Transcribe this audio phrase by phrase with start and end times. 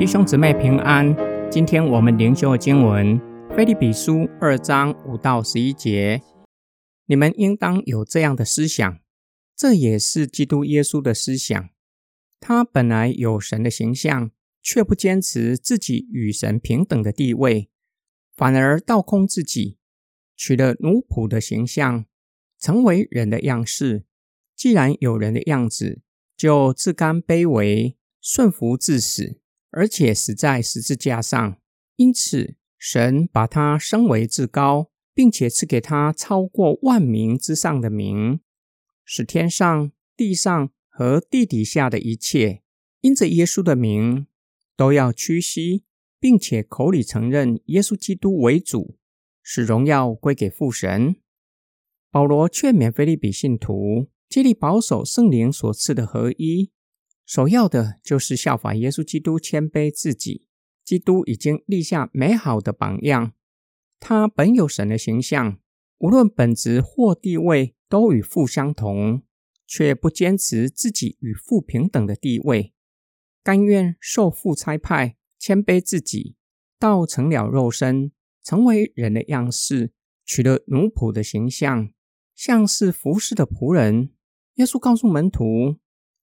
[0.00, 1.14] 弟兄姊妹平安。
[1.50, 3.20] 今天我们灵修的经文
[3.54, 6.22] 《菲利比书》二章五到十一节。
[7.04, 8.98] 你们应当有这样的思想，
[9.54, 11.68] 这也是基督耶稣的思想。
[12.40, 14.30] 他本来有神的形象，
[14.62, 17.68] 却不坚持自己与神平等的地位，
[18.34, 19.76] 反而倒空自己，
[20.34, 22.06] 取了奴仆的形象，
[22.58, 24.06] 成为人的样式。
[24.56, 26.00] 既然有人的样子，
[26.34, 29.36] 就自甘卑微，顺服至死。
[29.70, 31.56] 而且死在十字架上，
[31.96, 38.40] 因此神把他升为至高，并且赐给他超过万名之上的名，
[39.04, 42.62] 使天上、地上和地底下的一切，
[43.00, 44.26] 因着耶稣的名，
[44.76, 45.84] 都要屈膝，
[46.18, 48.96] 并且口里承认耶稣基督为主，
[49.42, 51.16] 使荣耀归给父神。
[52.10, 56.72] 保罗劝勉菲利比信徒，竭力保守圣灵所赐的合一。
[57.30, 60.48] 首要的就是效法耶稣基督，谦卑自己。
[60.84, 63.34] 基督已经立下美好的榜样。
[64.00, 65.60] 他本有神的形象，
[65.98, 69.22] 无论本质或地位都与父相同，
[69.64, 72.74] 却不坚持自己与父平等的地位，
[73.44, 76.34] 甘愿受父差派，谦卑自己，
[76.80, 78.10] 道成了肉身，
[78.42, 79.92] 成为人的样式，
[80.24, 81.92] 取了奴仆的形象，
[82.34, 84.10] 像是服侍的仆人。
[84.54, 85.78] 耶稣告诉门徒。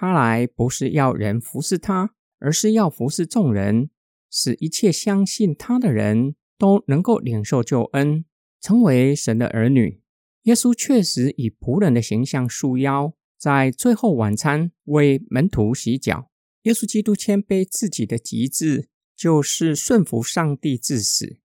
[0.00, 3.90] 他来不是要人服侍他，而是要服侍众人，
[4.30, 8.24] 使一切相信他的人都能够领受救恩，
[8.62, 10.00] 成为神的儿女。
[10.44, 16.30] 耶稣确实以仆人的形象束腰，在最后晚餐为门徒洗脚。
[16.62, 21.40] 耶稣基督谦卑自己的极致，就是顺服上帝至死，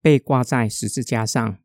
[0.00, 1.58] 被挂在十字架上。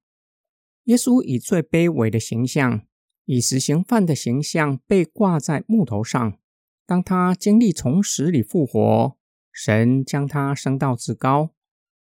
[0.86, 2.88] 耶稣以最卑微的形象。
[3.26, 6.38] 以实行犯的形象被挂在木头上。
[6.86, 9.18] 当他经历从死里复活，
[9.52, 11.52] 神将他升到至高，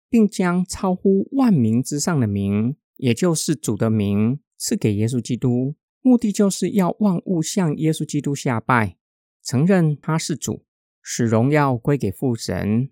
[0.09, 5.75] 并将超乎万名之上的名，也就是主的名，赐给耶稣基督。
[6.03, 8.97] 目的就是要万物向耶稣基督下拜，
[9.43, 10.65] 承认他是主，
[11.03, 12.91] 使荣耀归给父神。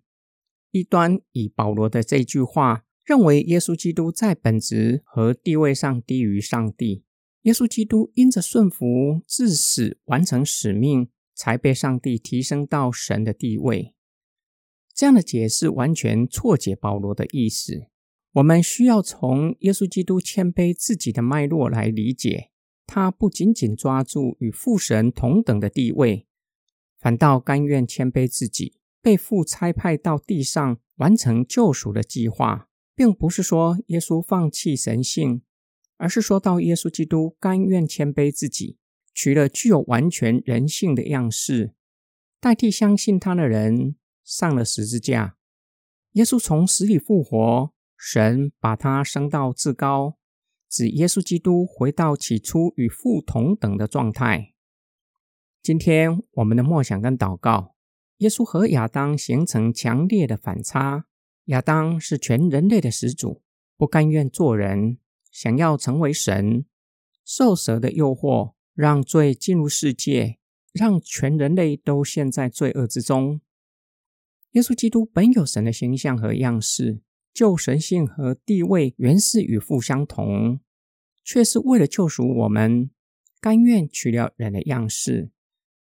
[0.72, 7.04] 一端以保罗的这句话，认为耶稣基督在本质和地位上低于上帝。
[7.48, 13.94] 耶稣基督因着顺服至死，完成使命，才被上帝提升到神的地位。
[14.94, 17.86] 这样的解释完全错解保罗的意思。
[18.32, 22.50] 我们需要从耶稣基督谦卑自己的脉络来理解。
[22.86, 26.26] 他不仅仅抓住与父神同等的地位，
[26.98, 35.40] 反倒甘愿谦卑自己，被父差派到地上完成救赎的计划，并不是说耶稣放弃神性。
[35.98, 38.78] 而是说到耶稣基督甘愿谦卑自己，
[39.12, 41.74] 取了具有完全人性的样式，
[42.40, 45.36] 代替相信他的人上了十字架。
[46.12, 50.16] 耶稣从死里复活，神把他升到至高，
[50.68, 54.54] 指耶稣基督回到起初与父同等的状态。
[55.60, 57.74] 今天我们的默想跟祷告，
[58.18, 61.06] 耶稣和亚当形成强烈的反差。
[61.46, 63.42] 亚当是全人类的始祖，
[63.76, 64.98] 不甘愿做人。
[65.30, 66.64] 想要成为神，
[67.24, 70.38] 受蛇的诱惑，让罪进入世界，
[70.72, 73.40] 让全人类都陷在罪恶之中。
[74.52, 77.02] 耶稣基督本有神的形象和样式，
[77.34, 80.60] 就神性和地位原是与父相同，
[81.22, 82.90] 却是为了救赎我们，
[83.40, 85.30] 甘愿取了人的样式，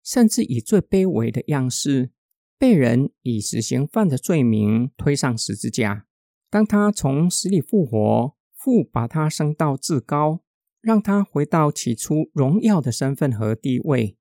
[0.03, 2.11] 甚至以最卑微的样式，
[2.57, 6.05] 被人以死刑犯的罪名推上十字架。
[6.49, 8.35] 当他从死里复活。
[8.63, 10.43] 父把他升到至高，
[10.81, 14.15] 让他回到起初荣耀的身份和地位，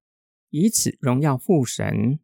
[0.48, 2.18] 以此荣耀父神。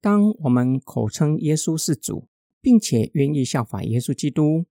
[0.00, 2.28] 当我们口称耶稣是主，
[2.60, 4.66] 并且愿意效法耶稣基督，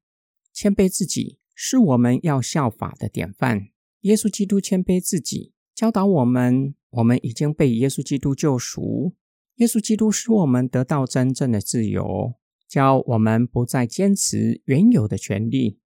[0.53, 3.67] 谦卑自己，是我们要效法的典范。
[4.01, 9.15] 耶稣基督谦卑自己，教导我们：我们已经被耶稣基督救赎。
[9.55, 12.35] 耶稣基督使我们得到真正的自由，
[12.69, 15.78] 教我们不再坚持原有的权利。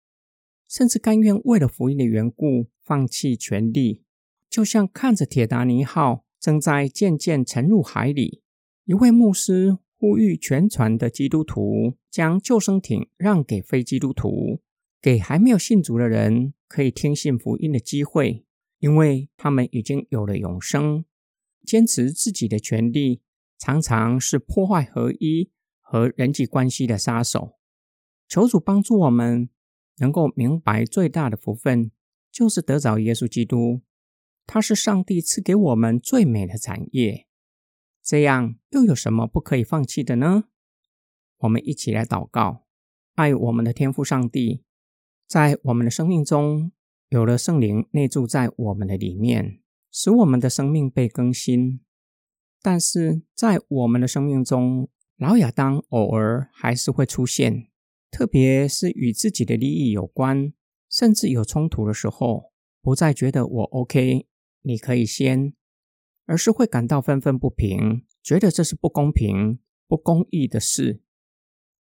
[0.74, 4.02] 甚至甘愿为了福音的缘故放弃权力，
[4.50, 8.42] 就像看着铁达尼号正在渐渐沉入海里，
[8.86, 14.62] 一位牧师呼吁全船的基督徒将救生艇让给非基督徒，
[15.00, 18.44] 给还没有信主的人可以听信福音的机会，
[18.80, 21.06] 因为他们已经有了永生。
[21.64, 23.22] 坚持自己的权利，
[23.60, 27.60] 常常是破坏合一和人际关系的杀手。
[28.28, 29.50] 求主帮助我们。
[29.98, 31.92] 能够明白最大的福分，
[32.32, 33.82] 就是得着耶稣基督，
[34.46, 37.28] 他是上帝赐给我们最美的产业。
[38.02, 40.46] 这样又有什么不可以放弃的呢？
[41.38, 42.64] 我们一起来祷告。
[43.16, 44.64] 爱我们的天父上帝，
[45.28, 46.72] 在我们的生命中
[47.10, 49.60] 有了圣灵内住在我们的里面，
[49.92, 51.80] 使我们的生命被更新。
[52.62, 57.68] 但是在我们的生命中，老亚当偶尔还是会出现，
[58.14, 60.54] 特别是与自己的利益有关，
[60.88, 64.28] 甚至有冲突的时候，不再觉得我 OK，
[64.62, 65.56] 你可以先，
[66.28, 69.58] 而是会感到愤愤不平，觉得这是不公平、
[69.88, 71.02] 不公义的事。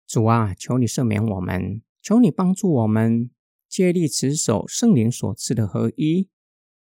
[0.07, 3.29] 主啊，求你赦免我们，求你帮助我们，
[3.69, 6.29] 借力持守圣灵所赐的合一，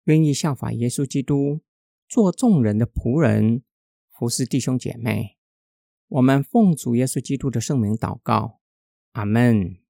[0.05, 1.59] 愿意效法耶稣基督，
[2.07, 3.61] 做众人的仆人，
[4.09, 5.37] 服侍弟兄姐妹。
[6.07, 8.61] 我们奉主耶稣基督的圣名祷告，
[9.13, 9.82] 阿门。